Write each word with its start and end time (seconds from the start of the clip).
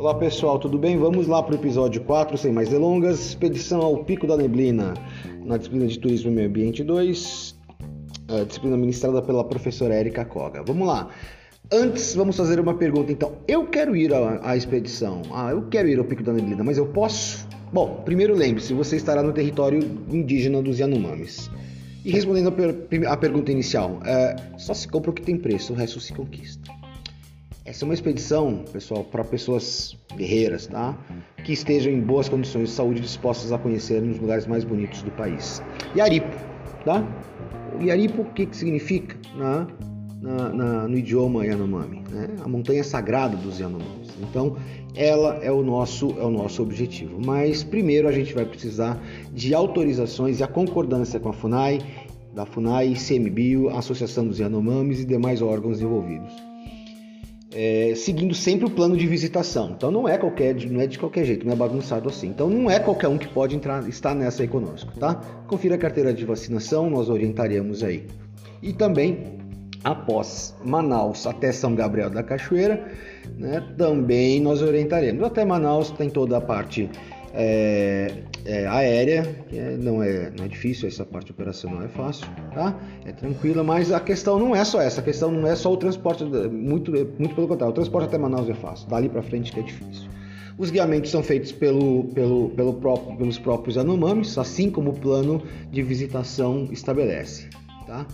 Olá 0.00 0.14
pessoal, 0.14 0.58
tudo 0.58 0.78
bem? 0.78 0.96
Vamos 0.96 1.26
lá 1.26 1.42
para 1.42 1.52
o 1.52 1.58
episódio 1.58 2.00
4, 2.04 2.38
sem 2.38 2.50
mais 2.50 2.70
delongas. 2.70 3.20
Expedição 3.20 3.82
ao 3.82 4.02
Pico 4.02 4.26
da 4.26 4.34
Neblina, 4.34 4.94
na 5.44 5.58
disciplina 5.58 5.86
de 5.86 5.98
Turismo 5.98 6.30
e 6.30 6.34
Meio 6.34 6.48
Ambiente 6.48 6.82
2, 6.82 7.54
a 8.28 8.44
disciplina 8.44 8.78
ministrada 8.78 9.20
pela 9.20 9.44
professora 9.44 9.94
Erika 9.94 10.24
Koga. 10.24 10.62
Vamos 10.62 10.88
lá. 10.88 11.10
Antes, 11.70 12.14
vamos 12.14 12.34
fazer 12.34 12.58
uma 12.58 12.72
pergunta 12.72 13.12
então. 13.12 13.32
Eu 13.46 13.66
quero 13.66 13.94
ir 13.94 14.14
à, 14.14 14.40
à 14.42 14.56
expedição. 14.56 15.20
Ah, 15.34 15.50
eu 15.50 15.68
quero 15.68 15.86
ir 15.86 15.98
ao 15.98 16.04
Pico 16.06 16.22
da 16.22 16.32
Neblina, 16.32 16.64
mas 16.64 16.78
eu 16.78 16.86
posso? 16.86 17.46
Bom, 17.70 18.00
primeiro 18.02 18.34
lembre-se, 18.34 18.72
você 18.72 18.96
estará 18.96 19.22
no 19.22 19.34
território 19.34 19.80
indígena 20.10 20.62
dos 20.62 20.78
Yanomamis. 20.78 21.50
E 22.06 22.10
respondendo 22.10 22.48
a, 22.48 22.52
per 22.52 23.18
pergunta 23.18 23.52
inicial, 23.52 24.00
é, 24.06 24.34
só 24.56 24.72
se 24.72 24.88
compra 24.88 25.10
o 25.10 25.12
que 25.14 25.20
tem 25.20 25.36
preço, 25.36 25.74
o 25.74 25.76
resto 25.76 26.00
se 26.00 26.14
conquista. 26.14 26.79
Essa 27.64 27.84
é 27.84 27.86
uma 27.86 27.94
expedição, 27.94 28.64
pessoal, 28.72 29.04
para 29.04 29.22
pessoas 29.22 29.94
guerreiras, 30.16 30.66
tá? 30.66 30.96
Que 31.44 31.52
estejam 31.52 31.92
em 31.92 32.00
boas 32.00 32.26
condições 32.26 32.70
de 32.70 32.74
saúde 32.74 33.00
dispostas 33.00 33.52
a 33.52 33.58
conhecer 33.58 34.00
nos 34.00 34.18
lugares 34.18 34.46
mais 34.46 34.64
bonitos 34.64 35.02
do 35.02 35.10
país. 35.10 35.62
Yaripo, 35.94 36.34
tá? 36.86 37.06
Yaripo, 37.82 38.22
o 38.22 38.24
que, 38.32 38.46
que 38.46 38.56
significa 38.56 39.14
né? 39.36 39.66
na, 40.22 40.48
na, 40.48 40.88
no 40.88 40.96
idioma 40.96 41.44
Yanomami? 41.44 42.02
Né? 42.10 42.28
A 42.42 42.48
montanha 42.48 42.82
sagrada 42.82 43.36
dos 43.36 43.60
Yanomamis. 43.60 44.08
Então, 44.22 44.56
ela 44.94 45.36
é 45.42 45.52
o 45.52 45.62
nosso 45.62 46.14
é 46.18 46.24
o 46.24 46.30
nosso 46.30 46.62
objetivo. 46.62 47.20
Mas 47.24 47.62
primeiro 47.62 48.08
a 48.08 48.12
gente 48.12 48.32
vai 48.32 48.46
precisar 48.46 48.98
de 49.34 49.54
autorizações 49.54 50.40
e 50.40 50.42
a 50.42 50.48
concordância 50.48 51.20
com 51.20 51.28
a 51.28 51.32
FUNAI, 51.34 51.78
da 52.34 52.46
FUNAI, 52.46 52.94
CMBio, 52.94 53.68
Associação 53.68 54.26
dos 54.26 54.38
Yanomamis 54.38 55.00
e 55.00 55.04
demais 55.04 55.42
órgãos 55.42 55.82
envolvidos 55.82 56.49
é, 57.52 57.94
seguindo 57.96 58.34
sempre 58.34 58.66
o 58.66 58.70
plano 58.70 58.96
de 58.96 59.06
visitação. 59.06 59.70
Então 59.76 59.90
não 59.90 60.08
é 60.08 60.16
qualquer, 60.16 60.54
não 60.66 60.80
é 60.80 60.86
de 60.86 60.98
qualquer 60.98 61.24
jeito, 61.24 61.44
não 61.46 61.52
é 61.52 61.56
bagunçado 61.56 62.08
assim. 62.08 62.28
Então 62.28 62.48
não 62.48 62.70
é 62.70 62.78
qualquer 62.78 63.08
um 63.08 63.18
que 63.18 63.28
pode 63.28 63.56
entrar, 63.56 63.86
estar 63.88 64.14
nessa 64.14 64.46
conosco, 64.46 64.92
tá? 64.98 65.14
Confira 65.46 65.74
a 65.74 65.78
carteira 65.78 66.12
de 66.12 66.24
vacinação, 66.24 66.88
nós 66.88 67.08
orientaremos 67.08 67.82
aí. 67.82 68.06
E 68.62 68.72
também 68.72 69.38
após 69.82 70.54
Manaus 70.64 71.26
até 71.26 71.52
São 71.52 71.74
Gabriel 71.74 72.10
da 72.10 72.22
Cachoeira, 72.22 72.92
né, 73.36 73.62
também 73.76 74.40
nós 74.40 74.62
orientaremos. 74.62 75.22
Até 75.22 75.44
Manaus 75.44 75.90
tem 75.90 76.08
toda 76.10 76.36
a 76.36 76.40
parte 76.40 76.88
é, 77.34 78.22
é, 78.44 78.66
aérea, 78.66 79.44
é, 79.52 79.76
não, 79.76 80.02
é, 80.02 80.30
não 80.36 80.44
é 80.44 80.48
difícil, 80.48 80.88
essa 80.88 81.04
parte 81.04 81.30
operacional 81.30 81.82
é 81.82 81.88
fácil, 81.88 82.26
tá? 82.52 82.78
É 83.04 83.12
tranquila, 83.12 83.62
mas 83.62 83.92
a 83.92 84.00
questão 84.00 84.38
não 84.38 84.54
é 84.54 84.64
só 84.64 84.80
essa, 84.80 85.00
a 85.00 85.04
questão 85.04 85.30
não 85.30 85.46
é 85.46 85.54
só 85.54 85.72
o 85.72 85.76
transporte, 85.76 86.24
muito, 86.24 86.92
muito 87.18 87.34
pelo 87.34 87.46
contrário, 87.48 87.70
o 87.70 87.74
transporte 87.74 88.06
até 88.06 88.18
Manaus 88.18 88.48
é 88.48 88.54
fácil, 88.54 88.88
dali 88.88 89.08
para 89.08 89.22
frente 89.22 89.52
que 89.52 89.60
é 89.60 89.62
difícil. 89.62 90.08
Os 90.58 90.70
guiamentos 90.70 91.10
são 91.10 91.22
feitos 91.22 91.52
pelo, 91.52 92.04
pelo, 92.12 92.50
pelo 92.50 92.74
próprio, 92.74 93.16
pelos 93.16 93.38
próprios 93.38 93.78
Anomamis, 93.78 94.36
assim 94.36 94.70
como 94.70 94.90
o 94.90 94.94
plano 94.94 95.42
de 95.70 95.82
visitação 95.82 96.68
estabelece, 96.70 97.48
tá? 97.86 98.06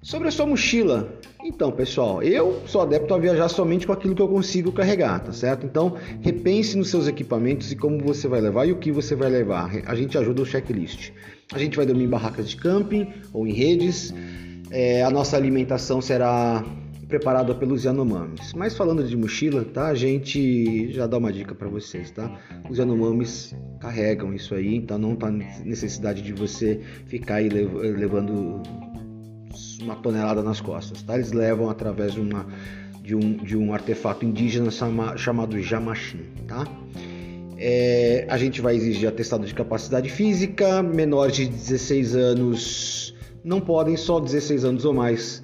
Sobre 0.00 0.26
a 0.26 0.32
sua 0.32 0.46
mochila, 0.46 1.16
então 1.44 1.72
pessoal, 1.72 2.22
eu 2.22 2.62
sou 2.66 2.80
adepto 2.82 3.12
a 3.14 3.18
viajar 3.18 3.48
somente 3.48 3.86
com 3.86 3.92
aquilo 3.92 4.14
que 4.14 4.22
eu 4.22 4.28
consigo 4.28 4.72
carregar, 4.72 5.20
tá 5.20 5.32
certo? 5.32 5.66
Então 5.66 5.96
repense 6.20 6.76
nos 6.76 6.88
seus 6.88 7.06
equipamentos 7.06 7.72
e 7.72 7.76
como 7.76 7.98
você 7.98 8.28
vai 8.28 8.40
levar 8.40 8.66
e 8.66 8.72
o 8.72 8.76
que 8.76 8.92
você 8.92 9.14
vai 9.14 9.28
levar. 9.28 9.70
A 9.86 9.94
gente 9.94 10.16
ajuda 10.16 10.42
o 10.42 10.46
checklist. 10.46 11.10
A 11.52 11.58
gente 11.58 11.76
vai 11.76 11.84
dormir 11.84 12.04
em 12.04 12.08
barracas 12.08 12.48
de 12.48 12.56
camping 12.56 13.12
ou 13.32 13.46
em 13.46 13.52
redes. 13.52 14.14
É, 14.70 15.02
a 15.02 15.10
nossa 15.10 15.36
alimentação 15.36 16.00
será 16.00 16.64
preparada 17.12 17.54
pelos 17.54 17.84
Yanomamis. 17.84 18.54
Mas 18.54 18.74
falando 18.74 19.06
de 19.06 19.14
mochila, 19.14 19.66
tá? 19.66 19.88
A 19.88 19.94
gente 19.94 20.90
já 20.92 21.06
dá 21.06 21.18
uma 21.18 21.30
dica 21.30 21.54
para 21.54 21.68
vocês, 21.68 22.10
tá? 22.10 22.34
Os 22.70 22.78
Yanomamis 22.78 23.54
carregam 23.80 24.32
isso 24.32 24.54
aí, 24.54 24.76
então 24.76 24.96
não 24.96 25.14
tá 25.14 25.30
necessidade 25.30 26.22
de 26.22 26.32
você 26.32 26.80
ficar 27.06 27.34
aí 27.36 27.50
levando 27.50 28.62
uma 29.82 29.96
tonelada 29.96 30.42
nas 30.42 30.60
costas. 30.60 31.02
Tá? 31.02 31.14
Eles 31.14 31.32
levam 31.32 31.68
através 31.68 32.12
de, 32.12 32.20
uma, 32.20 32.46
de, 33.02 33.14
um, 33.14 33.36
de 33.36 33.56
um 33.56 33.72
artefato 33.74 34.24
indígena 34.24 34.70
chama, 34.70 35.16
chamado 35.16 35.60
jamachim. 35.60 36.24
Tá? 36.46 36.66
É, 37.58 38.26
a 38.28 38.36
gente 38.36 38.60
vai 38.60 38.74
exigir 38.74 39.08
atestado 39.08 39.46
de 39.46 39.54
capacidade 39.54 40.08
física, 40.08 40.82
menores 40.82 41.36
de 41.36 41.46
16 41.46 42.16
anos 42.16 43.14
não 43.44 43.60
podem, 43.60 43.96
só 43.96 44.20
16 44.20 44.64
anos 44.64 44.84
ou 44.84 44.94
mais, 44.94 45.42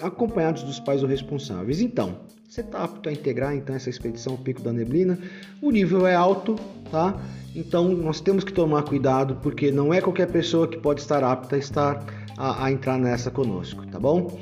acompanhados 0.00 0.62
dos 0.62 0.78
pais 0.78 1.02
ou 1.02 1.08
responsáveis. 1.08 1.80
Então, 1.80 2.20
você 2.48 2.60
está 2.60 2.84
apto 2.84 3.08
a 3.08 3.12
integrar 3.12 3.54
então 3.54 3.74
essa 3.74 3.90
expedição 3.90 4.34
ao 4.34 4.38
Pico 4.38 4.62
da 4.62 4.72
Neblina. 4.72 5.18
O 5.60 5.70
nível 5.70 6.06
é 6.06 6.14
alto, 6.14 6.56
tá? 6.90 7.20
Então 7.54 7.88
nós 7.88 8.20
temos 8.20 8.44
que 8.44 8.52
tomar 8.52 8.82
cuidado 8.82 9.38
porque 9.42 9.70
não 9.72 9.92
é 9.92 10.00
qualquer 10.00 10.30
pessoa 10.30 10.68
que 10.68 10.78
pode 10.78 11.00
estar 11.00 11.24
apta 11.24 11.56
a 11.56 11.58
estar 11.58 12.04
a, 12.36 12.64
a 12.64 12.72
entrar 12.72 12.98
nessa 12.98 13.30
conosco, 13.30 13.86
tá 13.86 13.98
bom? 13.98 14.38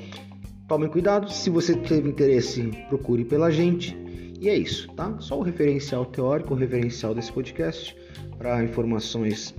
Tomem 0.68 0.88
cuidado, 0.88 1.30
se 1.30 1.50
você 1.50 1.74
teve 1.74 2.08
interesse, 2.08 2.62
procure 2.88 3.24
pela 3.24 3.50
gente. 3.50 3.96
E 4.40 4.48
é 4.48 4.56
isso, 4.56 4.88
tá? 4.94 5.14
Só 5.20 5.38
o 5.38 5.42
referencial 5.42 6.04
teórico, 6.06 6.54
o 6.54 6.56
referencial 6.56 7.14
desse 7.14 7.32
podcast 7.32 7.96
para 8.38 8.62
informações 8.64 9.54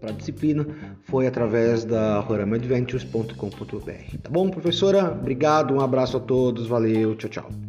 para 0.00 0.10
a 0.10 0.12
disciplina 0.12 0.66
foi 1.04 1.26
através 1.26 1.84
da 1.84 2.20
roramadventures.com.br. 2.20 4.18
Tá 4.22 4.30
bom, 4.30 4.50
professora? 4.50 5.10
Obrigado, 5.10 5.74
um 5.74 5.80
abraço 5.80 6.18
a 6.18 6.20
todos, 6.20 6.66
valeu, 6.66 7.16
tchau, 7.16 7.30
tchau. 7.30 7.65